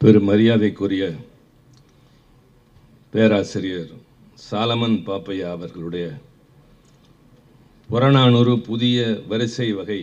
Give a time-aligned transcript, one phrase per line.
[0.00, 1.04] பெரும் மரியாதைக்குரிய
[3.12, 3.92] பேராசிரியர்
[4.42, 6.06] சாலமன் பாப்பையா அவர்களுடைய
[7.90, 8.98] புறநானூறு புதிய
[9.28, 10.00] வரிசை வகை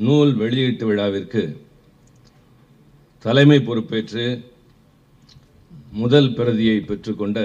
[0.00, 1.44] நூல் வெளியீட்டு விழாவிற்கு
[3.24, 4.26] தலைமை பொறுப்பேற்று
[5.94, 7.40] முதல் பிரதியை பெற்றுக்கொண்ட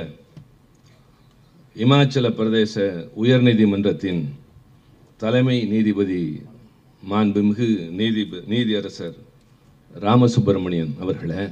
[1.76, 2.76] இமாச்சல பிரதேச
[3.16, 4.24] உயர்நீதிமன்றத்தின்
[5.20, 6.22] தலைமை நீதிபதி
[7.04, 9.20] மாண்புமிகு நீதி நீதியரசர்
[9.96, 11.50] ராமசுப்பிரமணியன் அவர்களே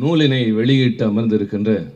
[0.00, 1.92] நூலினை வெளியிட்டு அமர்ந்திருக்கின்ற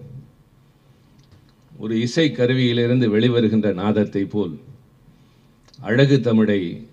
[1.72, 4.58] ஒரு இசை கருவியிலிருந்து வெளிவருகின்ற நாதத்தை போல்
[5.78, 6.86] அழகு தமிழை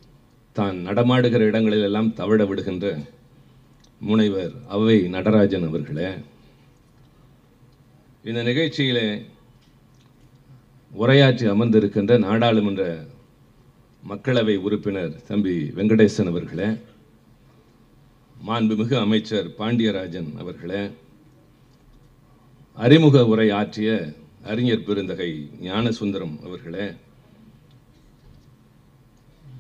[0.54, 2.86] தான் நடமாடுகிற இடங்களிலெல்லாம் தவழ விடுகின்ற
[4.00, 6.18] முனைவர் அவை நடராஜன் அவர்களே.
[8.24, 9.26] இந்த நிகழ்ச்சியில்
[10.92, 13.06] உரையாற்றி அமர்ந்திருக்கின்ற நாடாளுமன்ற
[14.04, 16.68] மக்களவை உறுப்பினர் தம்பி வெங்கடேசன் அவர்களே
[18.44, 20.82] மாண்புமிகு அமைச்சர் பாண்டியராஜன் அவர்களே
[22.78, 23.90] அறிமுக உரை ஆற்றிய
[24.44, 25.30] அறிஞர் பெருந்தகை
[25.62, 26.88] ஞானசுந்தரம் அவர்களே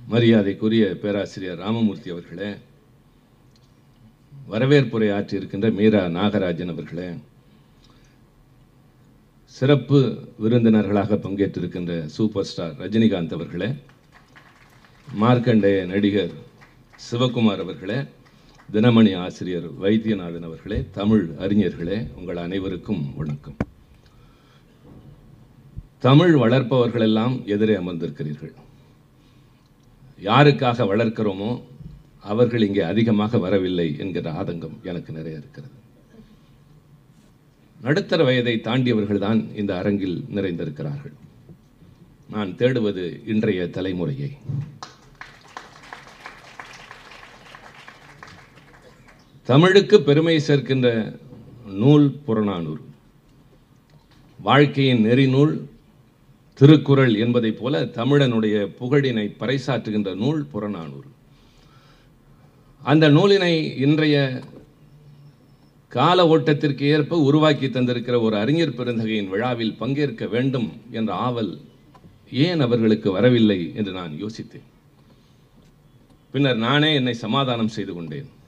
[0.08, 2.50] மரியாதைக்குரிய பேராசிரியர் ராமமூர்த்தி அவர்களே
[4.48, 7.08] வரவேற்புரை ஆற்றியிருக்கின்ற மீரா நாகராஜன் அவர்களே
[9.56, 10.00] சிறப்பு
[10.39, 13.70] விருந்தினர்களாக பங்கேற்றிருக்கின்ற சூப்பர் ஸ்டார் ரஜினிகாந்த் அவர்களே
[15.08, 16.36] மார்க்கண்டேய நடிகர்
[17.04, 18.00] சிவகுமார் அவர்களே
[18.72, 23.55] தினமணி ஆசிரியர் வைத்தியநாதன் அவர்களே தமிழ் அறிஞர்களே உங்கள் அனைவருக்கும் வணக்கம்.
[26.00, 28.53] தமிழ் வளர்ப்பவர்களெல்லாம் எதிரே அமர்ந்திருக்கிறீர்கள்.
[30.22, 31.61] யாருக்காக வளர்க்கிறோமோ
[32.20, 35.75] அவர்கள் இங்கே அதிகமாக வரவில்லை என்கிற ஆதங்கம் எனக்கு நிறைய இருக்கிறது.
[37.81, 41.16] நடுத்தர வயதை தாண்டியவர்கள் தான் இந்த அரங்கில் நிறைந்திருக்கிறார்கள்.
[42.30, 44.31] நான் தேடுவது இன்றைய தலைமுறையை.
[49.44, 51.19] தமிழுக்கு பெருமை சேர்க்கின்ற
[51.66, 52.81] நூல் புறநானூறு.
[54.39, 55.61] வாழ்க்கையின் நெறிநூல்
[56.54, 61.09] திருக்குறள் என்பதைப் போல தமிழனுடைய புகழினை பறைசாற்றுகின்ற நூல் புறநானூறு.
[62.83, 64.42] அந்த நூலினை இன்றைய
[65.87, 71.61] கால ஓட்டத்திற்கு ஏற்ப உருவாக்கி தந்திருக்கிற ஒரு அறிஞர் பெருந்தகையின் விழாவில் பங்கேற்க வேண்டும் என்ற ஆவல்
[72.32, 74.70] ஏன் அவர்களுக்கு வரவில்லை என்று நான் யோசித்தேன்.
[76.32, 78.42] பின்னர் நானே என்னை சமாதானம் செய்து கொண்டேன்.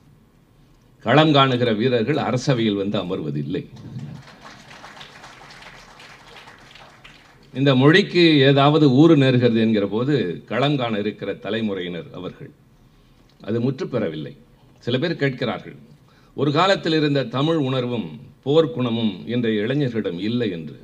[1.05, 3.61] களம் காணுகிற வீரர்கள் அரசவையில் வந்து அமர்வதில்லை.
[7.53, 10.15] இந்த மொழிக்கு ஏதாவது ஊறு நேர்கிறது என்கிற போது
[10.51, 12.51] களம் காண இருக்கிற தலைமுறையினர் அவர்கள்.
[13.41, 14.33] அது முற்று பெறவில்லை.
[14.85, 15.77] சில பேர் கேட்கிறார்கள்
[16.35, 18.07] ஒரு காலத்தில் இருந்த தமிழ் உணர்வும்
[18.45, 20.77] போர்க்குணமும் இன்றைய இளைஞர்களிடம் இல்லை என்று.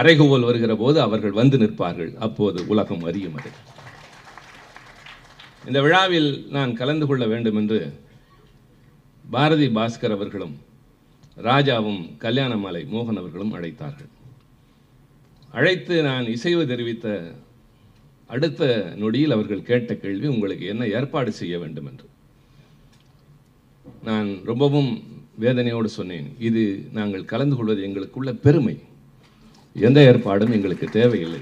[0.00, 3.50] அறைகூவல் வருகிற போது அவர்கள் வந்து நிற்பார்கள் அப்போது உலகம் அறியும் அது.
[5.66, 7.78] இந்த விழாவில் நான் கலந்து கொள்ள வேண்டும் என்று
[9.32, 10.58] பாரதி பாஸ்கர் அவர்களும்
[11.36, 14.10] ராஜாவும் கல்யாணமாலை மோகன் அவர்களும் அழைத்தார்கள்.
[15.52, 17.32] அழைத்து நான் இசைவு தெரிவித்த
[18.26, 21.86] அடுத்த நொடியில் அவர்கள் கேட்ட கேள்வி உங்களுக்கு என்ன ஏற்பாடு செய்ய வேண்டும்?
[21.86, 22.08] என்று.
[24.04, 25.02] நான் ரொம்பவும்
[25.40, 28.78] வேதனையோடு சொன்னேன் இது நாங்கள் கலந்து கொள்வது எங்களுக்குள்ள பெருமை.
[29.74, 31.40] எந்த ஏற்பாடும் எங்களுக்கு தேவையில்லை.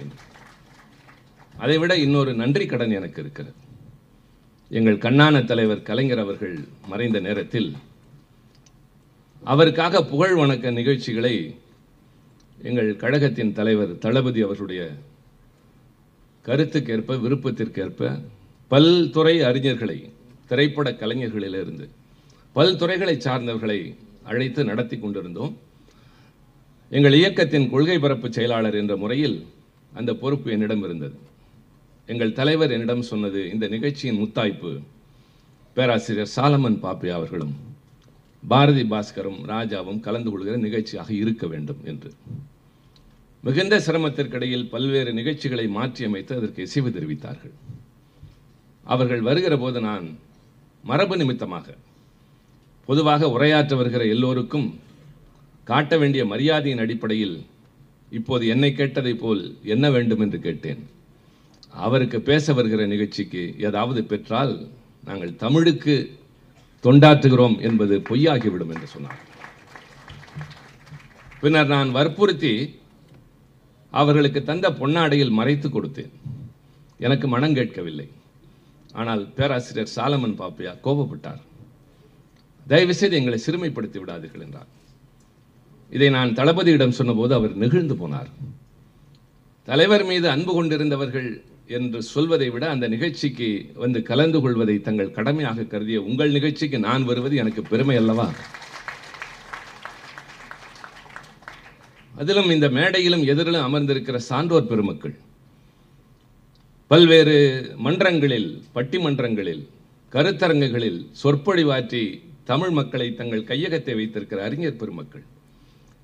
[1.59, 3.69] அதைவிட இன்னொரு நன்றி கடன் எனக்கு இருக்கிறது.
[4.71, 6.59] எங்கள் கண்ணான தலைவர் கலைஞர் அவர்கள்
[6.89, 7.77] மறைந்த நேரத்தில்
[9.45, 11.33] அவருக்காக புகழ் வணக்க நிகழ்ச்சிகளை
[12.63, 14.83] எங்கள் கழகத்தின் தலைவர் தளபதி அவர்களுடைய
[16.47, 18.21] கருத்துக்கேற்ப விருப்பத்திற்கேற்ப
[18.71, 19.99] பல்துறை அறிஞர்களை
[20.49, 21.89] திரைப்பட கலைஞர்களிலிருந்து
[22.57, 25.57] பல்துறைகளை சார்ந்தவர்களை அழைத்து நடத்தி கொண்டிருந்தோம்.
[26.91, 29.47] எங்கள் இயக்கத்தின் கொள்கை பரப்பு செயலாளர் என்ற முறையில்
[29.95, 31.17] அந்த பொறுப்பு என்னிடம் இருந்தது.
[32.07, 34.71] எங்கள் தலைவர் என்னிடம் சொன்னது இந்த நிகழ்ச்சியின் முத்தாய்ப்பு
[35.77, 37.53] பேராசிரியர் சாலமன் பாப்பே அவர்களும்
[38.43, 42.11] பாரதி பாஸ்கரும் ராஜாவும் கலந்து கொள்கிற நிகழ்ச்சியாக இருக்க வேண்டும் என்று.
[43.45, 47.55] மிகுந்த சிரமத்திற்கிடையில் பல்வேறு நிகழ்ச்சிகளை மாற்றியமைத்து அதற்கு இசைவு தெரிவித்தார்கள்.
[48.87, 50.07] அவர்கள் வருகிற போது நான்
[50.85, 51.77] மரபு நிமித்தமாக
[52.85, 54.69] பொதுவாக உரையாற்ற வருகிற எல்லோருக்கும்
[55.65, 57.37] காட்ட வேண்டிய மரியாதையின் அடிப்படையில்
[58.11, 60.81] இப்போது என்னை கேட்டதை போல் என்ன வேண்டும் என்று கேட்டேன்.
[61.71, 64.69] அவருக்கு பேச வருகிற நிகழ்ச்சிக்கு ஏதாவது பெற்றால்
[65.05, 66.19] நாங்கள் தமிழுக்கு
[66.83, 69.19] தொண்டாற்றுகிறோம் என்பது பொய்யாகிவிடும் என்று சொன்னார்.
[71.41, 72.79] பின்னர் நான் வற்புறுத்தி
[73.91, 76.11] அவர்களுக்கு தந்த பொன்னாடையில் மறைத்து கொடுத்தேன்.
[76.99, 78.09] எனக்கு மனம் கேட்கவில்லை.
[78.93, 81.41] ஆனால் பேராசிரியர் சாலமன் பாப்பையா கோபப்பட்டார்.
[82.67, 84.67] தயவுசெய்து எங்களை சிறுமைப்படுத்தி விடாதீர்கள் என்றார்.
[85.91, 88.31] இதை நான் தளபதியிடம் சொன்னபோது அவர் நெகிழ்ந்து போனார்.
[89.65, 95.99] தலைவர் மீது அன்பு கொண்டிருந்தவர்கள் என்று சொல்வதை விட அந்த நிகழ்ச்சிக்கு வந்து கலந்து கொள்வதை தங்கள் கடமையாக கருதிய
[96.03, 98.27] உங்கள் நிகழ்ச்சிக்கு நான் வருவது எனக்கு பெருமை அல்லவா?
[102.15, 105.15] அதிலும் இந்த மேடையிலும் எதிரிலும் அமர்ந்திருக்கிற சான்றோர் பெருமக்கள்
[106.91, 107.37] பல்வேறு
[107.79, 109.63] மன்றங்களில் பட்டிமன்றங்களில்
[110.13, 112.03] கருத்தரங்குகளில் சொற்பொழிவாற்றி
[112.45, 115.25] தமிழ் மக்களை தங்கள் கையகத்தை வைத்திருக்கிற அறிஞர் பெருமக்கள்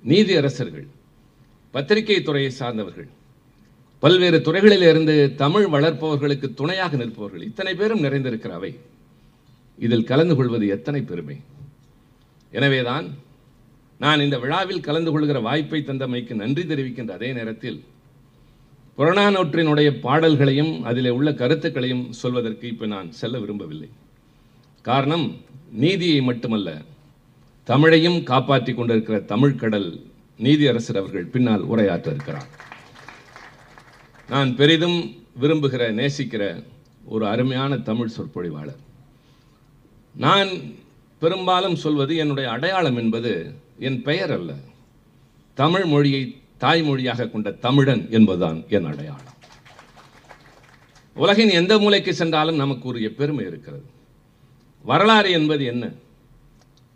[0.03, 0.87] நீதி அரசர்கள்
[1.73, 3.09] பத்திரிகை துறையை சார்ந்தவர்கள்
[4.03, 8.71] பல்வேறு துறைகளில் இருந்து தமிழ் வளர்ப்பவர்களுக்கு துணையாக நிற்பவர்கள் இத்தனை பேரும் நிறைந்திருக்கிற அவை.
[9.77, 11.37] இதில் கலந்து கொள்வது எத்தனை பெருமை.
[12.51, 13.07] எனவேதான்
[13.99, 17.79] நான் இந்த விழாவில் கலந்து கொள்கிற வாய்ப்பை தந்தமைக்கு நன்றி தெரிவிக்கின்ற அதே நேரத்தில்
[18.97, 23.89] புறநானூற்றினுடைய பாடல்களையும் அதிலே உள்ள கருத்துக்களையும் சொல்வதற்கு இப்போ நான் செல்ல விரும்பவில்லை.
[24.81, 25.25] காரணம்
[25.83, 26.69] நீதியை மட்டுமல்ல
[27.67, 29.89] தமிழையும் காப்பாற்றி கொண்டிருக்கிற தமிழ்கடல்
[30.39, 32.49] நீதியரசர் அவர்கள் பின்னால் உரையாற்ற இருக்கிறார்
[34.29, 36.63] நான் பெரிதும் விரும்புகிற நேசிக்கிற
[37.05, 38.75] ஒரு அருமையான தமிழ் சொற்பொழிவாளர்.
[40.15, 40.47] நான்
[41.19, 44.53] பெரும்பாலும் சொல்வது என்னுடைய அடையாளம் என்பது என் பெயர் அல்ல.
[45.53, 49.35] தமிழ் மொழியை தாய்மொழியாக கொண்ட தமிழன் என்பதுதான் என் அடையாளம்.
[51.13, 53.85] உலகின் எந்த மூலைக்கு சென்றாலும் நமக்கு உரிய பெருமை இருக்கிறது.
[54.83, 55.91] வரலாறு என்பது என்ன?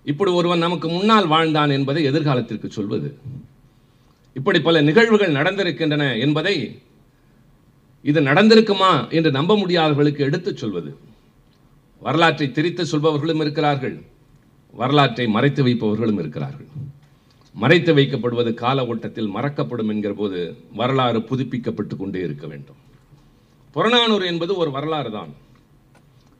[0.06, 3.18] இப்படி ஒருவன் நமக்கு முன்னால் வாழ்ந்தான் என்பதை எதிர்காலத்திற்கு சொல்வது.
[4.34, 6.82] இப்படி பல நிகழ்வுகள் நடந்திருக்கின்றன என்பதை
[8.04, 10.98] இது நடந்திருக்குமா என்று நம்ப முடியாதவர்களுக்கு எடுத்துச் சொல்வது.
[12.00, 14.02] வரலாற்றை திரித்து சொல்பவர்களும் இருக்கிறார்கள்.
[14.72, 16.66] வரலாற்றை மறைத்து வைப்பவர்களும் இருக்கிறார்கள்.
[17.54, 22.76] மறைத்து வைக்கப்படுவது கால ஓட்டத்தில் மறக்கப்படும் என்கிற போது வரலாறு புதுப்பிக்கப்பட்டு கொண்டே இருக்க வேண்டும்.
[23.72, 25.34] புறநானூறு என்பது ஒரு வரலாறு தான்.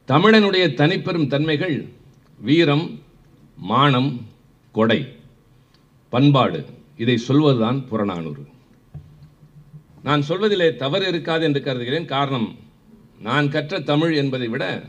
[0.08, 1.86] தமிழனுடைய தனிப்பெரும் தன்மைகள்
[2.40, 3.00] வீரம்
[3.56, 4.26] மானம்
[4.72, 5.16] கொடை
[6.10, 6.66] பண்பாடு.
[6.98, 8.48] இதை சொல்வதுதான் புறநானூறு.
[10.04, 12.06] நான் சொல்வதிலே தவறு இருக்காது என்று கருதுகிறேன்.
[12.06, 12.50] காரணம்
[13.20, 14.84] நான் கற்ற தமிழ் என்பதை விட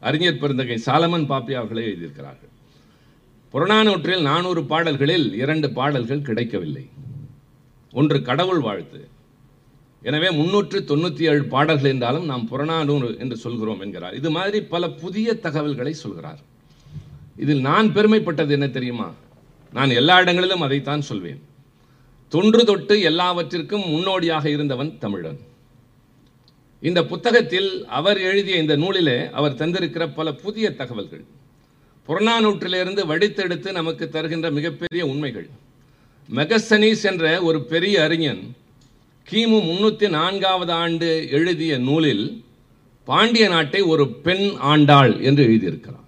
[0.00, 2.52] அறிஞர் பெருந்தகை சாலமன் பாப்பியா அவர்களே எழுதியிருக்கிறார்கள்.
[3.52, 6.88] புறநானூற்றில் நானூறு பாடல்களில் இரண்டு பாடல்கள் கிடைக்கவில்லை.
[7.92, 9.08] ஒன்று கடவுள் வாழ்த்து.
[10.02, 14.14] எனவே முன்னூற்று தொண்ணூற்றி ஏழு பாடல்கள் என்றாலும் நாம் புறநானூறு என்று சொல்கிறோம் என்கிறார்.
[14.14, 16.40] இது மாதிரி பல புதிய தகவல்களை சொல்கிறார்.
[17.36, 19.08] இதில் நான் பெருமைப்பட்டது என்ன தெரியுமா?
[19.72, 21.40] நான் எல்லா இடங்களிலும் அதைத்தான் சொல்வேன்.
[22.32, 25.38] தொன்று தொட்டு எல்லாவற்றிற்கும் முன்னோடியாக இருந்தவன் தமிழன்.
[26.82, 31.24] இந்த புத்தகத்தில் அவர் எழுதிய இந்த நூலிலே அவர் தந்திருக்கிற பல புதிய தகவல்கள்.
[32.08, 35.48] புறநானூற்றிலிருந்து வடித்தெடுத்து நமக்கு தருகின்ற மிகப்பெரிய உண்மைகள்.
[36.28, 38.42] மெகசனீஸ் என்ற ஒரு பெரிய அறிஞன்
[39.28, 42.26] கிமு முன்னூற்றி நான்காவது ஆண்டு எழுதிய நூலில்
[43.08, 46.04] பாண்டிய நாட்டை ஒரு பெண் ஆண்டாள் என்று எழுதியிருக்கிறார்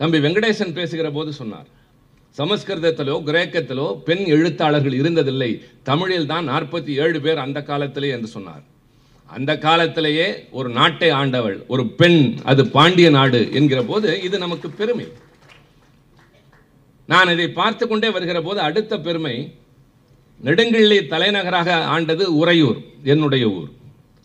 [0.00, 1.68] தம்பி வெங்கடேசன் பேசுகிற போது சொன்னார்
[2.36, 5.50] சமஸ்கிருதத்திலோ கிரேக்கத்திலோ பெண் எழுத்தாளர்கள் இருந்ததில்லை.
[5.88, 8.64] தமிழில் தான் நாற்பத்தி ஏழு பேர் அந்த காலத்திலே என்று சொன்னார்.
[9.36, 10.26] அந்த காலத்திலேயே
[10.58, 12.20] ஒரு நாட்டை ஆண்டவள் ஒரு பெண்
[12.50, 15.06] அது பாண்டிய நாடு என்கிற போது இது நமக்கு பெருமை.
[17.12, 19.34] நான் இதை பார்த்து கொண்டே வருகிற போது அடுத்த பெருமை
[20.46, 22.78] நெடுங்கிள்ளி தலைநகராக ஆண்டது உறையூர்
[23.12, 23.70] என்னுடைய ஊர்.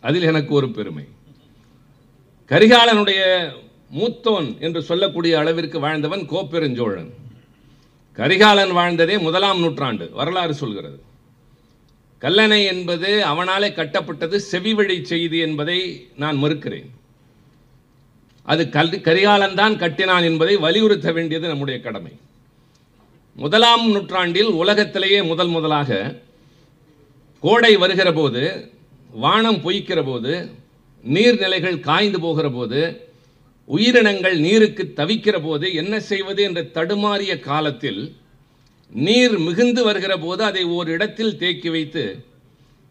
[0.00, 1.04] அதில் எனக்கு ஒரு பெருமை.
[2.50, 3.20] கரிகாலனுடைய
[3.98, 7.10] மூத்தோன் என்று சொல்லக்கூடிய அளவிற்கு வாழ்ந்தவன் கோப்பெருஞ்சோழன்.
[8.18, 10.98] கரிகாலன் வாழ்ந்ததே முதலாம் நூற்றாண்டு வரலாறு சொல்கிறது.
[12.22, 15.78] கல்லணை என்பது அவனாலே கட்டப்பட்டது செவிவழி செய்தி என்பதை
[16.16, 16.90] நான் மறுக்கிறேன்.
[18.48, 22.12] அது கல் கரிகாலன் தான் கட்டினான் என்பதை வலியுறுத்த வேண்டியது நம்முடைய கடமை.
[23.38, 26.20] முதலாம் நூற்றாண்டில் உலகத்திலேயே முதல் முதலாக
[27.40, 28.42] கோடை வருகிற போது
[29.24, 30.32] வானம் பொய்க்கிற போது
[31.04, 32.80] நீர்நிலைகள் காய்ந்து போகிற போது
[33.66, 38.16] உயிரினங்கள் நீருக்கு தவிக்கிற போது என்ன செய்வது என்ற தடுமாறிய காலத்தில்
[38.92, 42.24] நீர் மிகுந்து வருகிற போது அதை ஒரு இடத்தில் தேக்கி வைத்து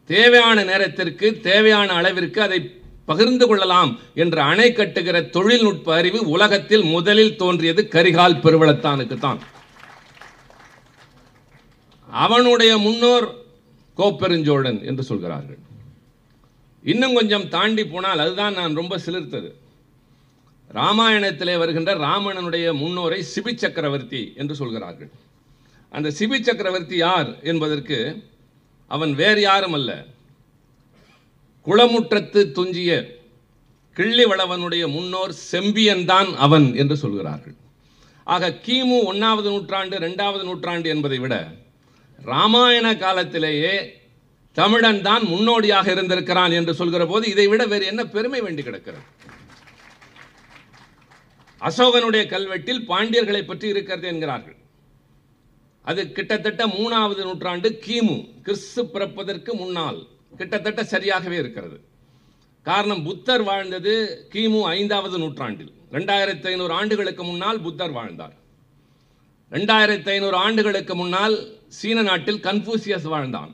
[0.06, 2.60] தேவையான நேரத்திற்கு தேவையான அளவிற்கு அதை
[3.06, 9.40] பகிர்ந்து கொள்ளலாம் என்ற அணை கட்டுகிற தொழில்நுட்ப அறிவு உலகத்தில் முதலில் தோன்றியது கரிகால் பெருவளத்தானுக்கு தான்.
[12.10, 13.28] அவனுடைய முன்னோர்
[13.98, 15.60] கோப்பெருஞ்சோழன் என்று சொல்கிறார்கள்.
[16.84, 19.52] இன்னும் கொஞ்சம் தாண்டி போனால் அதுதான் நான் ரொம்ப சிலிர்த்தது.
[20.70, 25.12] ராமாயணத்திலே வருகின்ற ராமணனுடைய முன்னோரை சிபி சக்கரவர்த்தி என்று சொல்கிறார்கள்.
[25.92, 27.98] அந்த சிபி சக்கரவர்த்தி யார் என்பதற்கு
[28.92, 29.92] அவன் வேறு யாரும் அல்ல.
[31.68, 32.92] குளமுற்றத்து துஞ்சிய
[33.98, 37.56] கிள்ளிவளவனுடைய முன்னோர் செம்பியன் தான் அவன் என்று சொல்கிறார்கள்.
[38.24, 41.36] ஆக கிமு ஒன்றாவது நூற்றாண்டு ரெண்டாவது நூற்றாண்டு என்பதை விட
[42.20, 43.76] ராமாயண காலத்திலேயே
[44.58, 49.04] தமிழன் தான் முன்னோடியாக இருந்திருக்கிறான் என்று சொல்கிற போது இதை விட வேறு என்ன பெருமை வேண்டி கிடக்கிறது?
[51.68, 54.58] அசோகனுடைய கல்வெட்டில் பாண்டியர்களை பற்றி இருக்கிறது என்கிறார்கள்.
[55.90, 60.00] அது கிட்டத்தட்ட மூணாவது நூற்றாண்டு கிமு கிறிஸ்து பிறப்பதற்கு முன்னால்
[60.38, 61.78] கிட்டத்தட்ட சரியாகவே இருக்கிறது.
[62.62, 63.94] காரணம் புத்தர் வாழ்ந்தது
[64.34, 65.72] கிமு ஐந்தாவது நூற்றாண்டில்.
[65.92, 68.36] ரெண்டாயிரத்தி ஐநூறு ஆண்டுகளுக்கு முன்னால் புத்தர் வாழ்ந்தார்.
[69.52, 71.36] ரெண்டாயிரத்தி ஐநூறு ஆண்டுகளுக்கு முன்னால்
[71.68, 73.52] சீன நாட்டில் கன்ஃபூசியஸ் வாழ்ந்தான்.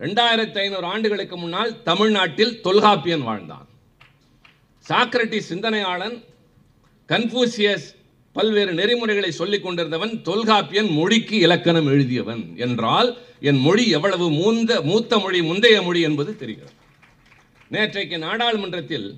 [0.00, 3.66] ரெண்டாயிரத்தி ஐநூறு ஆண்டுகளுக்கு முன்னால் தமிழ்நாட்டில் தொல்காப்பியன் வாழ்ந்தான்.
[4.88, 6.16] சாக்ரட்டி சிந்தனையாளன்
[7.10, 7.86] கன்ஃபூசியஸ்
[8.36, 13.08] பல்வேறு நெறிமுறைகளை சொல்லிக் கொண்டிருந்தவன் தொல்காப்பியன் மொழிக்கு இலக்கணம் எழுதியவன் என்றால்
[13.40, 16.76] என் மொழி எவ்வளவு மூந்த மூத்த மொழி முந்தைய மொழி என்பது தெரிகிறது.
[17.70, 19.08] நேற்றைக்கு நாடாளுமன்றத்தில்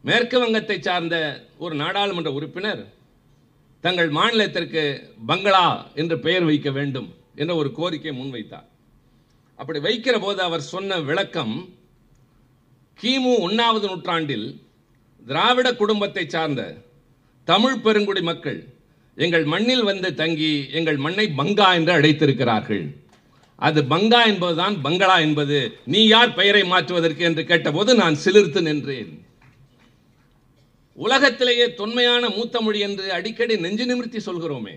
[0.00, 1.16] மேற்கு வங்கத்தை சார்ந்த
[1.58, 2.82] ஒரு நாடாளுமன்ற உறுப்பினர்
[3.84, 4.82] தங்கள் மாநிலத்திற்கு
[5.26, 8.68] பங்களா என்று பெயர் வைக்க வேண்டும் என்ற ஒரு கோரிக்கை முன்வைத்தார்.
[9.60, 11.56] அப்படி வைக்கிற போது அவர் சொன்ன விளக்கம்
[12.98, 14.46] கிமு ஒன்றாவது நூற்றாண்டில்
[15.26, 16.76] திராவிட குடும்பத்தை சார்ந்த
[17.44, 18.66] தமிழ் பெருங்குடி மக்கள்
[19.14, 22.84] எங்கள் மண்ணில் வந்து தங்கி எங்கள் மண்ணை பங்கா என்று அழைத்திருக்கிறார்கள்.
[23.56, 25.78] அது பங்கா என்பதுதான் பங்களா என்பது.
[25.84, 29.24] நீ யார் பெயரை மாற்றுவதற்கு என்று கேட்டபோது நான் சிலிர்த்து நின்றேன்.
[30.92, 34.76] உலகத்திலேயே தொன்மையான மூத்த மொழி என்று அடிக்கடி நெஞ்சு நிமிர்த்தி சொல்கிறோமே.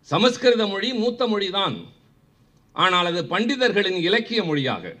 [0.00, 1.76] சமஸ்கிருத மொழி மூத்த மொழிதான்.
[2.72, 4.94] ஆனால் அது பண்டிதர்களின் இலக்கிய மொழியாக.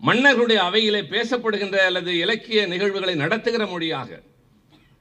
[0.00, 4.20] மன்னர்களுடைய அவையிலே பேசப்படுகின்ற அல்லது இலக்கிய நிகழ்வுகளை நடத்துகிற மொழியாக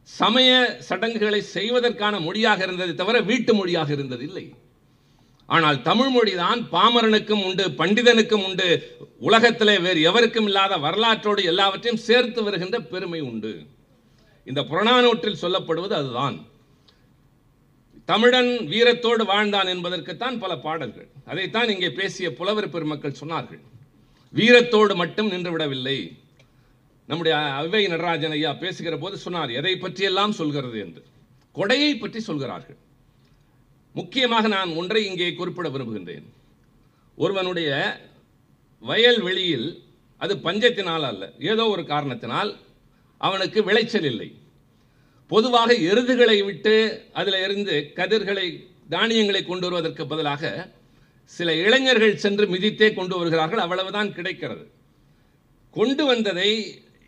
[0.07, 0.51] சமய
[0.87, 4.45] சடங்குகளை செய்வதற்கான மொழியாக இருந்தது தவிர வீட்டு மொழியாக இருந்தது இல்லை.
[5.49, 8.67] ஆனால் தமிழ் மொழிதான் பாமரனுக்கும் உண்டு பண்டிதனுக்கும் உண்டு
[9.27, 13.53] உலகத்திலே வேறு எவருக்கும் இல்லாத வரலாற்றோடு எல்லாவற்றையும் சேர்த்து வருகின்ற பெருமை உண்டு.
[14.47, 16.37] இந்த புறநானூற்றில் சொல்லப்படுவது அதுதான்.
[18.05, 21.09] தமிழன் வீரத்தோடு வாழ்ந்தான் என்பதற்குத்தான் பல பாடல்கள்.
[21.31, 23.63] அதைத்தான் இங்கே பேசிய புலவர் பெருமக்கள் சொன்னார்கள்.
[24.33, 25.97] வீரத்தோடு மட்டும் நின்றுவிடவில்லை
[27.09, 30.79] நம்முடைய அவை நடராஜன் ஐயா பேசுகிற போது சொன்னார் எதை பற்றியெல்லாம் சொல்கிறது?
[30.79, 31.01] என்று.
[31.55, 32.77] கொடையை பற்றி சொல்கிறார்கள்.
[33.93, 36.27] முக்கியமாக நான் ஒன்றை இங்கே குறிப்பிட விரும்புகின்றேன்.
[37.15, 37.69] ஒருவனுடைய
[38.79, 39.67] வயல் வெளியில்
[40.17, 42.51] அது பஞ்சத்தினால் அல்ல ஏதோ ஒரு காரணத்தினால்
[43.17, 44.29] அவனுக்கு விளைச்சல் இல்லை.
[45.27, 46.75] பொதுவாக எருதுகளை விட்டு
[47.13, 48.47] அதில் இருந்து கதிர்களை
[48.89, 50.43] தானியங்களை கொண்டு வருவதற்கு பதிலாக
[51.31, 53.63] சில இளைஞர்கள் சென்று மிதித்தே கொண்டு வருகிறார்கள்.
[53.65, 54.63] அவ்வளவுதான் கிடைக்கிறது.
[55.77, 56.49] கொண்டு வந்ததை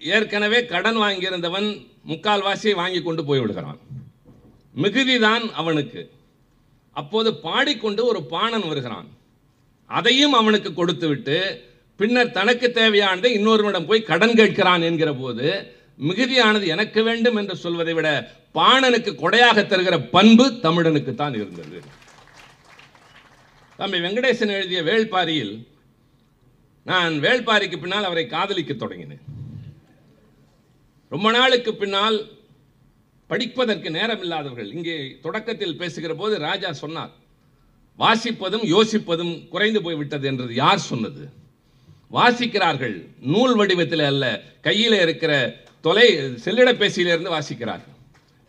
[0.01, 1.67] ஏற்கனவே கடன் வாங்கியிருந்தவன்
[2.11, 3.79] முக்கால்வாசியை வாங்கி கொண்டு போய்விடுகிறான்
[4.75, 6.01] மிகுதிதான் அவனுக்கு.
[6.95, 9.07] அப்போது பாடிக்கொண்டு ஒரு பாணன் வருகிறான்.
[9.89, 11.37] அதையும் அவனுக்கு கொடுத்துவிட்டு
[11.99, 15.47] பின்னர் தனக்கு தேவையானதை இன்னொருவனிடம் போய் கடன் கேட்கிறான் என்கிற போது
[16.07, 18.09] மிகுதியானது எனக்கு வேண்டும் என்று சொல்வதை விட
[18.57, 21.79] பாணனுக்கு கொடையாக தருகிற பண்பு தமிழனுக்கு தான் இருந்தது.
[23.79, 25.55] தம்பி வெங்கடேசன் எழுதிய வேள்பாரியில்
[26.89, 29.23] நான் வேள்பாரிக்கு பின்னால் அவரை காதலிக்க தொடங்கினேன்.
[31.11, 32.17] ரொம்ப நாளுக்கு பின்னால்
[33.29, 37.13] படிப்பதற்கு நேரம் இல்லாதவர்கள் இங்கே தொடக்கத்தில் பேசுகிற போது ராஜா சொன்னார்
[37.99, 41.23] வாசிப்பதும் யோசிப்பதும் குறைந்து போய்விட்டது என்றது யார் சொன்னது?
[42.11, 42.97] வாசிக்கிறார்கள்
[43.33, 44.25] நூல் வடிவத்தில் அல்ல
[44.67, 45.33] கையில் இருக்கிற
[45.85, 46.07] தொலை
[46.45, 47.95] செல்லிடப்பேசியிலிருந்து வாசிக்கிறார்கள்.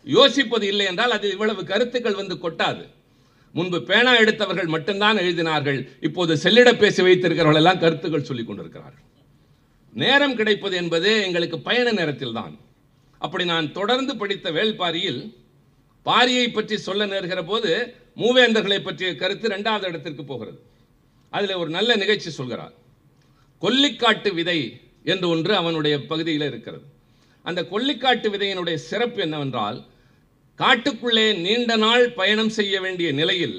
[0.07, 2.83] யோசிப்பது இல்லை என்றால் அது இவ்வளவு கருத்துக்கள் வந்து கொட்டாது.
[3.57, 9.05] முன்பு பேனா எடுத்தவர்கள் மட்டும்தான் எழுதினார்கள் இப்போது செல்லிடப்பேசி வைத்திருக்கிறவர்கள் எல்லாம் கருத்துக்கள் சொல்லிக் கொண்டிருக்கிறார்கள்.
[10.03, 12.55] நேரம் கிடைப்பது என்பது எங்களுக்கு பயண நேரத்தில் தான்.
[13.21, 15.21] அப்படி நான் தொடர்ந்து படித்த வேள்பாரியில்
[16.05, 17.71] பாரியை பற்றி சொல்ல நேர்கிற போது
[18.23, 20.59] மூவேந்தர்களை பற்றிய கருத்து இரண்டாவது இடத்திற்கு போகிறது.
[21.33, 22.73] அதில் ஒரு நல்ல நிகழ்ச்சி சொல்கிறார்.
[23.63, 24.59] கொல்லிக்காட்டு விதை
[25.11, 26.85] என்று ஒன்று அவனுடைய பகுதியில் இருக்கிறது.
[27.45, 29.77] அந்த கொல்லிக்காட்டு விதையினுடைய சிறப்பு என்னவென்றால்
[30.59, 33.57] காட்டுக்குள்ளே நீண்ட நாள் பயணம் செய்ய வேண்டிய நிலையில்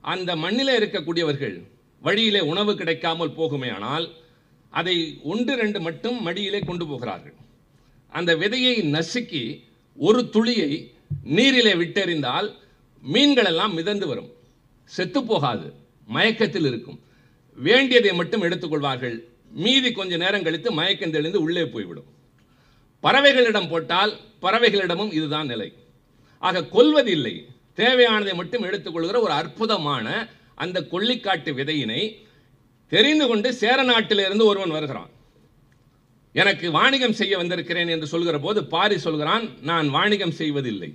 [0.00, 1.56] அந்த மண்ணில் இருக்கக்கூடியவர்கள்
[2.02, 4.06] வழியிலே உணவு கிடைக்காமல் போகுமே ஆனால்
[4.70, 7.36] அதை ஒன்று ரெண்டு மட்டும் மடியிலே கொண்டு போகிறார்கள்.
[8.08, 9.42] அந்த விதையை நசுக்கி
[9.96, 10.70] ஒரு துளியை
[11.36, 12.48] நீரிலே விட்டெறிந்தால்
[13.02, 14.30] மீன்கள் எல்லாம் மிதந்து வரும்.
[14.84, 15.66] செத்து போகாது
[16.06, 16.98] மயக்கத்தில் இருக்கும்.
[17.58, 19.16] வேண்டியதை மட்டும் எடுத்துக்கொள்வார்கள்.
[19.64, 22.08] மீதி கொஞ்ச நேரம் கழித்து மயக்கம் தெளிந்து உள்ளே போய்விடும்.
[23.02, 25.68] பறவைகளிடம் போட்டால் பறவைகளிடமும் இதுதான் நிலை.
[26.46, 27.34] ஆக கொல்வதில்லை.
[27.76, 32.02] தேவையானதை மட்டும் எடுத்துக்கொள்கிற ஒரு அற்புதமான அந்த கொல்லிக்காட்டு விதையினை
[32.88, 35.10] தெரிந்து கொண்டு சேர நாட்டிலிருந்து ஒருவன் வருகிறான்.
[36.32, 40.90] எனக்கு வாணிகம் செய்ய வந்திருக்கிறேன் என்று சொல்கிற போது பாரி சொல்கிறான் நான் வாணிகம் செய்வதில்லை.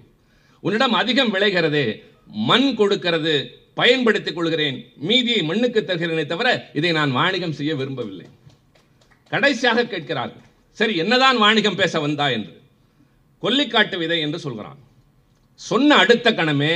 [0.60, 3.34] உன்னிடம் அதிகம் விளைகிறது மண் கொடுக்கிறது
[3.74, 4.92] பயன்படுத்திக் கொள்கிறேன்.
[4.96, 8.26] மீதியை மண்ணுக்கு தருகிறேனே தவிர இதை நான் வாணிகம் செய்ய விரும்பவில்லை.
[9.30, 12.28] கடைசியாக கேட்கிறார்கள் சரி என்னதான் வாணிகம் பேச வந்தா?
[12.30, 12.62] என்று.
[13.44, 14.80] கொல்லிக்காட்டு விதை என்று சொல்கிறான்.
[15.68, 16.74] சொன்ன அடுத்த கணமே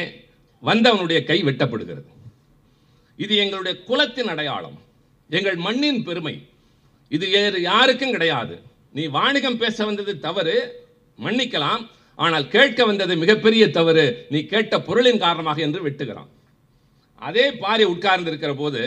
[0.66, 2.10] வந்தவனுடைய கை வெட்டப்படுகிறது.
[3.18, 4.78] இது எங்களுடைய குலத்தின் அடையாளம்.
[5.30, 6.48] எங்கள் மண்ணின் பெருமை.
[7.10, 8.62] இது வேறு யாருக்கும் கிடையாது.
[8.92, 10.56] நீ வாணிகம் பேச வந்தது தவறு
[11.24, 11.84] மன்னிக்கலாம்.
[12.16, 14.06] ஆனால் கேட்க வந்தது மிகப்பெரிய தவறு.
[14.30, 16.32] நீ கேட்ட பொருளின் காரணமாக என்று வெட்டுகிறான்.
[17.16, 18.82] அதே பாரி உட்கார்ந்திருக்கிற போது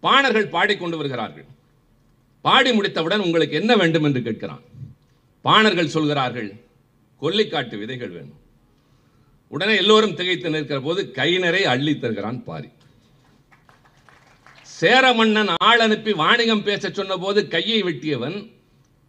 [0.00, 1.48] பாணர்கள் பாடிக்கொண்டு வருகிறார்கள்.
[2.40, 4.62] பாடி முடித்தவுடன் உங்களுக்கு என்ன வேண்டும் என்று கேட்கிறான்.
[5.42, 6.50] பாணர்கள் சொல்கிறார்கள்
[7.22, 8.40] கொல்லிக்காட்டு விதைகள் வேணும்.
[9.52, 12.68] உடனே எல்லோரும் திகைத்து நிற்கிற போது கை அள்ளி தருகிறான் பாரி.
[14.62, 18.50] சேர மன்னன் ஆள் அனுப்பி வாணிகம் பேச சொன்ன போது கையை வெட்டியவன்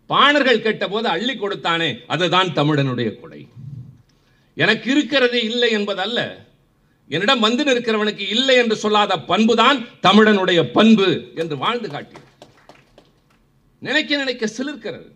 [0.06, 3.48] பாணர்கள் கேட்டபோது அள்ளி கொடுத்தானே அதுதான் தமிழனுடைய கொடை.
[4.56, 6.46] எனக்கு இருக்கிறது இல்லை என்பதல்ல.
[7.08, 12.26] என்னிடம் வந்து நிற்கிறவனுக்கு இல்லை என்று சொல்லாத பண்புதான் தமிழனுடைய பண்பு என்று வாழ்ந்து காட்டியது.
[13.80, 15.12] நினைக்க நினைக்க சிலிர்க்கிறது.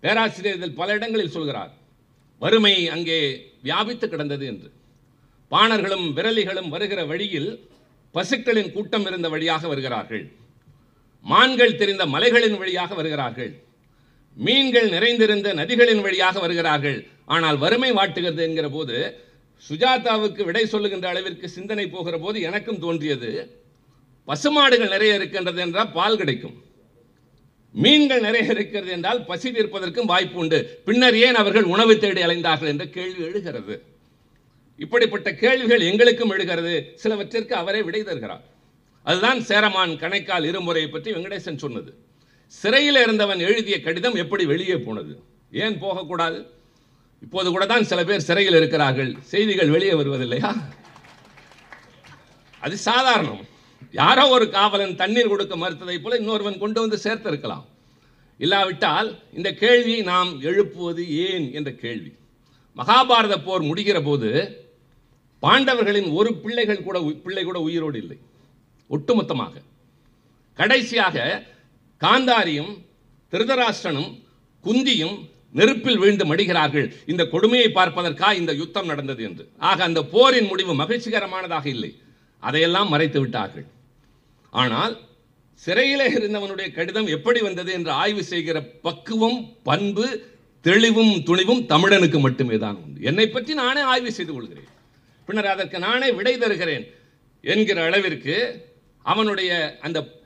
[0.00, 1.74] பேராசிரியர் இதில் பல இடங்களில் சொல்கிறார்.
[2.38, 4.70] வறுமை அங்கே வியாபித்து கிடந்தது என்று.
[5.50, 7.50] பாணர்களும் விரலிகளும் வருகிற வழியில்
[8.14, 10.24] பசுக்களின் கூட்டம் இருந்த வழியாக வருகிறார்கள்.
[11.24, 13.52] மான்கள் தெரிந்த மலைகளின் வழியாக வருகிறார்கள்.
[14.36, 17.06] மீன்கள் நிறைந்திருந்த நதிகளின் வழியாக வருகிறார்கள்.
[17.26, 18.96] ஆனால் வறுமை வாட்டுகிறது என்கிற போது
[19.68, 23.30] சுஜாதாவுக்கு விடை சொல்லுகின்ற அளவிற்கு சிந்தனை போகிற போது எனக்கும் தோன்றியது
[24.24, 26.56] பசுமாடுகள் நிறைய இருக்கின்றது என்றால் பால் கிடைக்கும்.
[27.82, 30.58] மீன்கள் நிறைய இருக்கிறது என்றால் பசி தீர்ப்பதற்கும் வாய்ப்பு உண்டு.
[30.84, 33.74] பின்னர் ஏன் அவர்கள் உணவு தேடி அலைந்தார்கள் என்ற கேள்வி எழுகிறது.
[34.78, 36.92] இப்படிப்பட்ட கேள்விகள் எங்களுக்கும் எழுகிறது.
[36.94, 38.44] சிலவற்றிற்கு அவரே விடை தருகிறார்.
[39.02, 41.90] அதுதான் சேரமான் கணைக்கால் இருமுறையை பற்றி வெங்கடேசன் சொன்னது.
[42.46, 45.12] சிறையில் இருந்தவன் எழுதிய கடிதம் எப்படி வெளியே போனது?
[45.52, 46.38] ஏன் போகக்கூடாது?
[47.22, 49.10] இப்போது கூட தான் சில பேர் சிறையில் இருக்கிறார்கள்.
[49.22, 50.50] செய்திகள் வெளியே வருவதில்லையா?
[52.60, 53.42] அது சாதாரணம்.
[53.92, 57.64] யாரோ ஒரு காவலன் தண்ணீர் கொடுக்க மறுத்ததை போல இன்னொருவன் கொண்டு வந்து சேர்த்திருக்கலாம்.
[58.38, 62.12] இல்லாவிட்டால் இந்த கேள்வியை நாம் எழுப்புவது ஏன் என்ற கேள்வி.
[62.76, 64.30] மகாபாரத போர் முடிகிற போது
[65.42, 68.18] பாண்டவர்களின் ஒரு பிள்ளைகள் கூட பிள்ளை கூட உயிரோடு இல்லை.
[68.90, 69.54] ஒட்டுமொத்தமாக.
[70.54, 71.46] கடைசியாக
[72.00, 72.72] காந்தாரியும்
[73.32, 74.10] திருதராஷ்டனும்
[74.64, 75.16] குந்தியும்
[75.52, 76.92] நெருப்பில் வீழ்ந்து மடிகிறார்கள்.
[77.06, 79.48] இந்த கொடுமையை பார்ப்பதற்காக இந்த யுத்தம் நடந்தது என்று.
[79.58, 81.98] ஆக அந்த போரின் முடிவு மகிழ்ச்சிகரமானதாக இல்லை.
[82.40, 83.66] அதையெல்லாம் மறைத்து விட்டார்கள்.
[84.50, 85.06] ஆனால்
[85.54, 92.74] சிறையிலே இருந்தவனுடைய கடிதம் எப்படி வந்தது என்று ஆய்வு செய்கிற பக்குவம் பண்பு தெளிவும் துணிவும் தமிழனுக்கு மட்டுமே தான்
[92.74, 93.02] உண்டு.
[93.02, 94.68] என்னை பற்றி நானே ஆய்வு செய்து கொள்கிறேன்.
[95.26, 96.94] பின்னர் அதற்கு நானே விடை தருகிறேன்
[97.40, 98.66] என்கிற அளவிற்கு
[99.02, 100.16] அவனுடைய அந்த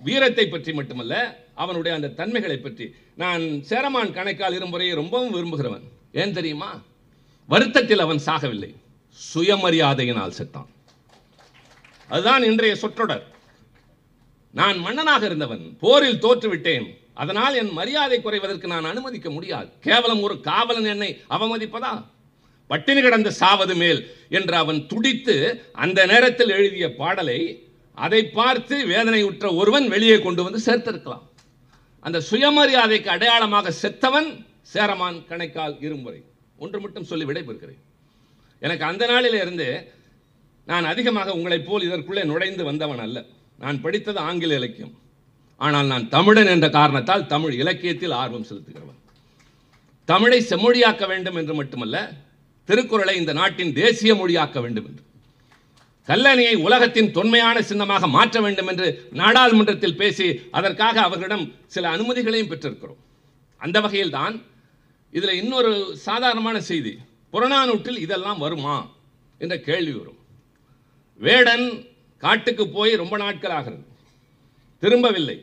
[0.00, 2.94] வீரத்தை பற்றி மட்டுமல்ல அவனுடைய அந்த தன்மைகளை பற்றி.
[3.14, 5.82] நான் சேரமான் கணைக்கால் இருமுறையை ரொம்பவும் விரும்புகிறவன்.
[6.12, 6.82] ஏன் தெரியுமா?
[7.46, 8.74] வருத்தத்தில் அவன் சாகவில்லை.
[9.34, 10.66] சுயமரியாதையினால் செத்தான்.
[12.08, 13.33] அதுதான் இன்றைய சொற்றொடர்.
[14.58, 16.86] நான் மன்னனாக இருந்தவன் போரில் தோற்றுவிட்டேன்.
[17.14, 19.68] அதனால் என் மரியாதை குறைவதற்கு நான் அனுமதிக்க முடியாது.
[19.80, 21.92] கேவலம் ஒரு காவலன் என்னை அவமதிப்பதா?
[22.66, 25.34] பட்டினி கிடந்த சாவது மேல் என்று அவன் துடித்து
[25.72, 27.38] அந்த நேரத்தில் எழுதிய பாடலை
[27.94, 31.24] அதை பார்த்து வேதனையுற்ற ஒருவன் வெளியே கொண்டு வந்து சேர்த்திருக்கலாம்.
[32.00, 34.30] அந்த சுயமரியாதைக்கு அடையாளமாக செத்தவன்
[34.62, 36.20] சேரமான் கணைக்கால் இருமுறை
[36.56, 37.82] ஒன்று மட்டும் சொல்லி விடைபெறுகிறேன்.
[38.60, 39.68] எனக்கு அந்த நாளிலிருந்து
[40.64, 43.18] நான் அதிகமாக உங்களைப் போல் இதற்குள்ளே நுழைந்து வந்தவன் அல்ல.
[43.62, 44.94] நான் படித்தது ஆங்கில இலக்கியம்.
[45.56, 49.00] ஆனால் நான் தமிழன் என்ற காரணத்தால் தமிழ் இலக்கியத்தில் ஆர்வம் செலுத்துகிறவன்.
[50.04, 52.12] தமிழை செம்மொழியாக்க வேண்டும் என்று மட்டுமல்ல
[52.64, 55.02] திருக்குறளை இந்த நாட்டின் தேசிய மொழியாக்க வேண்டும் என்று.
[56.08, 63.00] கல்லணையை உலகத்தின் தொன்மையான சின்னமாக மாற்ற வேண்டும் என்று நாடாளுமன்றத்தில் பேசி அதற்காக அவர்களிடம் சில அனுமதிகளையும் பெற்றிருக்கிறோம்.
[63.56, 64.42] அந்த வகையில் தான்
[65.10, 66.98] இதில் இன்னொரு சாதாரணமான செய்தி
[67.32, 68.76] புறநானூற்றில் இதெல்லாம் வருமா?
[69.38, 70.18] என்ற கேள்வி வரும்.
[71.20, 71.64] வேடன்
[72.24, 73.84] காட்டுக்கு போய் ரொம்ப நாட்கள் ஆகிறது.
[74.82, 75.36] திரும்பவில்லை.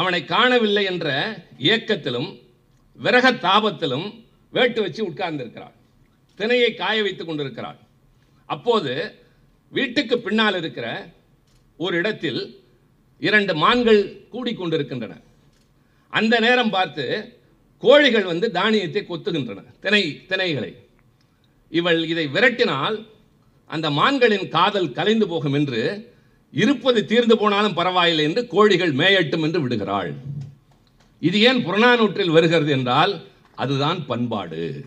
[0.00, 1.08] அவனை காணவில்லை என்ற
[1.72, 2.30] ஏக்கத்திலும்
[3.04, 4.06] விரக தாபத்திலும்
[4.56, 5.74] வேட்டு வச்சு உட்கார்ந்திருக்கிறாள்.
[6.38, 7.78] திணையை காய வைத்துக் கொண்டிருக்கிறாள்.
[8.46, 8.92] அப்போது
[9.68, 10.86] வீட்டுக்கு பின்னால் இருக்கிற
[11.76, 12.40] ஒரு இடத்தில்
[13.28, 15.14] இரண்டு மான்கள் கூடிக்கொண்டிருக்கின்றன
[16.12, 17.04] அந்த நேரம் பார்த்து
[17.82, 20.72] கோழிகள் வந்து தானியத்தை கொத்துகின்றன திணை திணைகளை.
[21.78, 22.96] இவள் இதை விரட்டினால்
[23.66, 25.80] அந்த மான்களின் காதல் கலைந்து போகும் என்று
[26.50, 30.14] இருப்பது தீர்ந்து போனாலும் பரவாயில்லை என்று கோழிகள் மேயட்டும் என்று விடுகிறாள்.
[31.20, 33.12] இது ஏன் புறநானூற்றில் வருகிறது என்றால்
[33.54, 34.84] அதுதான் பண்பாடு.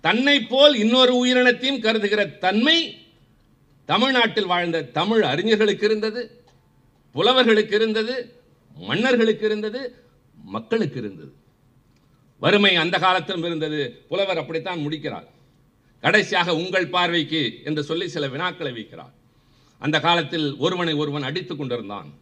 [0.00, 2.76] தன்னை போல் இன்னொரு உயிரினத்தையும் கருதுகிற தன்மை
[3.84, 6.44] தமிழ்நாட்டில் வாழ்ந்த தமிழ் அறிஞர்களுக்கு இருந்தது
[7.14, 8.14] புலவர்களுக்கு இருந்தது
[8.76, 9.80] மன்னர்களுக்கு இருந்தது
[10.34, 11.32] மக்களுக்கு இருந்தது.
[12.42, 15.28] வறுமை அந்த காலத்திலும் இருந்தது புலவர் அப்படித்தான் முடிக்கிறார்.
[16.00, 19.12] கடைசியாக உங்கள் பார்வைக்கு என்று சொல்லி சில வினாக்களை வைக்கிறார்.
[19.78, 22.12] அந்த காலத்தில் ஒருவனை ஒருவன் அடித்துக் கொண்டிருந்தான்.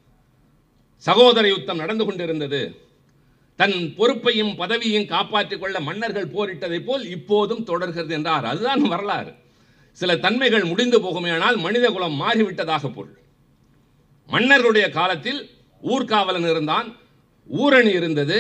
[0.97, 2.87] சகோதர யுத்தம் நடந்து கொண்டிருந்தது.
[3.57, 8.45] தன் பொறுப்பையும் பதவியையும் காப்பாற்றிக் கொள்ள மன்னர்கள் போரிட்டதை போல் இப்போதும் தொடர்கிறது என்றார்.
[8.45, 9.33] அதுதான் வரலாறு.
[9.93, 13.19] சில தன்மைகள் முடிந்து போகுமேயானால் மனித குலம் மாறிவிட்டதாக பொருள்.
[14.29, 15.51] மன்னர்களுடைய காலத்தில்
[15.83, 16.97] ஊர்காவலன் இருந்தான்.
[17.59, 18.39] ஊரணி இருந்தது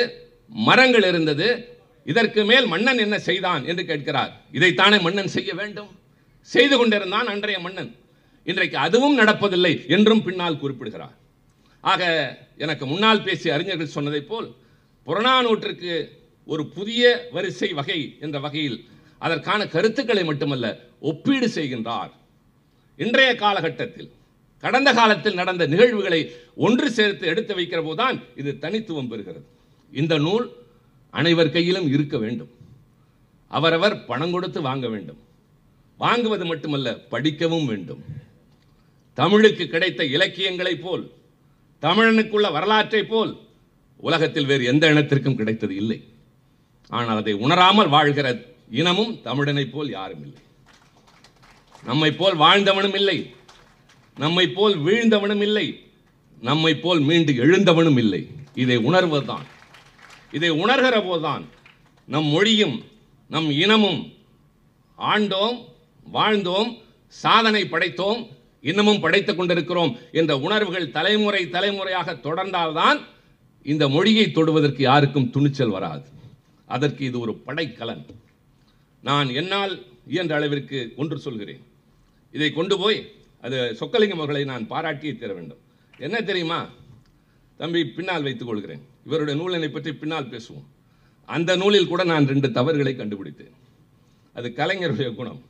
[0.48, 1.77] மரங்கள் இருந்தது
[2.10, 4.32] இதற்கு மேல் மன்னன் என்ன செய்தான் என்று கேட்கிறார்.
[4.52, 5.90] இதைத்தானே மன்னன் செய்ய வேண்டும்?
[6.54, 7.90] செய்து கொண்டிருந்தான் அன்றைய மன்னன்.
[8.44, 11.16] இன்றைக்கு அதுவும் நடப்பதில்லை என்றும் பின்னால் குறிப்பிடுகிறார்.
[11.80, 12.02] ஆக
[12.64, 14.48] எனக்கு முன்னால் பேசிய அறிஞர்கள் சொன்னதைப் போல்
[15.06, 15.94] புறநானூற்றுக்கு
[16.52, 18.78] ஒரு புதிய வரிசை வகை என்ற வகையில்
[19.24, 20.66] அதற்கான கருத்துக்களை மட்டுமல்ல
[21.10, 22.12] ஒப்பீடு செய்கின்றார்.
[23.04, 24.10] இன்றைய காலகட்டத்தில்
[24.64, 26.20] கடந்த காலத்தில் நடந்த நிகழ்வுகளை
[26.66, 29.44] ஒன்று சேர்த்து எடுத்து வைக்கிற போதுதான் இது தனித்துவம் பெறுகிறது.
[29.92, 30.46] இந்த நூல்
[31.10, 32.50] அனைவர் கையிலும் இருக்க வேண்டும்.
[33.48, 35.18] அவரவர் பணம் கொடுத்து வாங்க வேண்டும்.
[36.00, 38.04] வாங்குவது மட்டுமல்ல படிக்கவும் வேண்டும்.
[39.14, 41.12] தமிழுக்கு கிடைத்த இலக்கியங்களைப் போல்
[41.82, 43.38] தமிழனுக்குள்ள வரலாற்றைப் போல்
[43.96, 46.04] உலகத்தில் வேறு எந்த இனத்திற்கும் கிடைத்தது இல்லை.
[46.88, 50.40] ஆனால் அதை உணராமல் வாழ்கிற இனமும் தமிழனைப் போல் யாரும் இல்லை.
[51.84, 53.34] நம்மை போல் வாழ்ந்தவனும் இல்லை.
[54.16, 55.86] நம்மை போல் வீழ்ந்தவனும் இல்லை.
[56.40, 58.28] நம்மை போல் மீண்டு எழுந்தவனும் இல்லை.
[58.54, 59.46] இதை உணர்வதுதான்
[60.32, 61.44] இதை உணர்கிற போதுதான்
[62.06, 62.84] நம் மொழியும்
[63.28, 64.12] நம் இனமும்
[64.98, 65.64] ஆண்டோம்
[66.12, 68.28] வாழ்ந்தோம் சாதனை படைத்தோம்
[68.62, 73.00] இன்னமும் படைத்துக் கொண்டிருக்கிறோம் என்ற உணர்வுகள் தலைமுறை தலைமுறையாக தொடர்ந்தால்தான்
[73.62, 76.08] இந்த மொழியை தொடுவதற்கு யாருக்கும் துணிச்சல் வராது.
[76.66, 78.06] அதற்கு இது ஒரு படைக்கலன்.
[79.02, 81.62] நான் என்னால் இயன்ற அளவிற்கு ஒன்று சொல்கிறேன்.
[82.32, 85.58] இதை கொண்டு போய் அது சொக்கலிங்கம் அவர்களை நான் பாராட்டியே தர வேண்டும்.
[85.98, 86.68] என்ன தெரியுமா?
[87.56, 88.82] தம்பி பின்னால் வைத்துக் கொள்கிறேன்.
[89.06, 90.66] இவருடைய நூலினை பற்றி பின்னால் பேசுவோம்.
[91.26, 93.52] அந்த நூலில் கூட நான் ரெண்டு தவறுகளை கண்டுபிடித்தேன்.
[94.34, 95.42] அது கலைஞருடைய குணம்.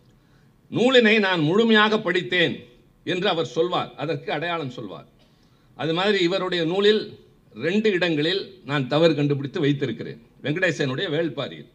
[0.70, 2.64] நூலினை நான் முழுமையாக படித்தேன்
[3.04, 3.94] என்று அவர் சொல்வார்.
[3.94, 5.06] அதற்கு அடையாளம் சொல்வார்.
[5.74, 7.18] அது மாதிரி இவருடைய நூலில்
[7.54, 10.22] ரெண்டு இடங்களில் நான் தவறு கண்டுபிடித்து வைத்திருக்கிறேன்.
[10.42, 11.70] வெங்கடேசனுடைய வேள்பாரியில்.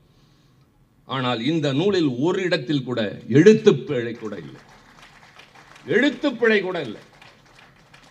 [1.06, 4.62] ஆனால் இந்த நூலில் ஒரு இடத்தில் கூட எழுத்துப்பிழை கூட இல்லை.
[5.88, 7.02] எழுத்துப்பிழை கூட இல்லை.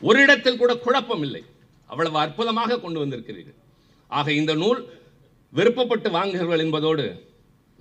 [0.01, 1.45] ஒரு இடத்தில் கூட குழப்பம் இல்லை.
[1.93, 3.59] அவ்வளவு அற்புதமாக கொண்டு வந்திருக்கிறீர்கள்.
[4.19, 4.81] ஆக இந்த நூல்
[5.57, 7.07] விருப்பப்பட்டு வாங்குகிறவர்கள் என்பதோடு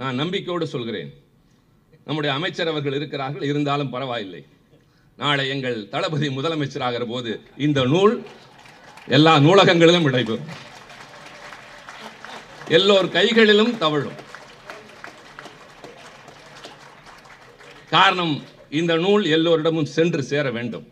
[0.01, 1.11] நான் நம்பிக்கையோடு சொல்கிறேன்.
[2.07, 4.41] நம்முடைய அமைச்சர் அவர்கள் இருக்கிறார்கள் இருந்தாலும் பரவாயில்லை.
[5.21, 7.31] நாளை எங்கள் தளபதி முதலமைச்சராகிற போது
[7.65, 8.13] இந்த நூல்
[9.17, 10.49] எல்லா நூலகங்களிலும் இடைபெறும்
[12.77, 14.17] எல்லோர் கைகளிலும் தவழும்.
[17.95, 18.35] காரணம்
[18.79, 20.85] இந்த நூல் எல்லோரிடமும் சென்று சேர வேண்டும்.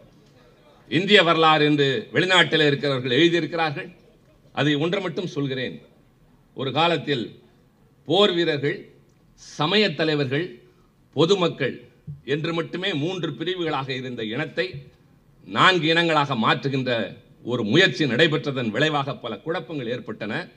[0.90, 3.96] இந்திய வரலாறு என்று வெளிநாட்டில் இருக்கிறவர்கள் எழுதியிருக்கிறார்கள்.
[4.54, 5.82] அதை ஒன்று மட்டும் சொல்கிறேன்.
[6.54, 7.42] ஒரு காலத்தில்
[8.06, 8.90] போர் வீரர்கள்
[9.34, 10.60] சமயத் தலைவர்கள்
[11.14, 11.88] பொதுமக்கள்
[12.26, 14.84] என்று மட்டுமே மூன்று பிரிவுகளாக இருந்த இனத்தை
[15.46, 20.48] நான்கு இனங்களாக மாற்றுகின்ற ஒரு முயற்சி நடைபெற்றதன் விளைவாக பல குழப்பங்கள் ஏற்பட்டன.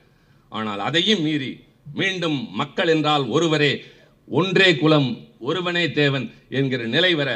[0.49, 3.83] ஆனால் அதையும் மீறி மீண்டும் மக்கள் என்றால் ஒருவரே
[4.27, 7.29] ஒன்றே குலம் ஒருவனே தேவன் என்கிற நிலை வர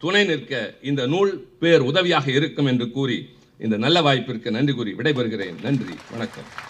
[0.00, 5.62] துணை நிற்க இந்த நூல் பேர் உதவியாக இருக்கும் என்று கூறி இந்த நல்ல வாய்ப்பிற்கு நன்றி கூறி விடைபெறுகிறேன்.
[5.62, 5.94] நன்றி.
[6.10, 6.69] வணக்கம்.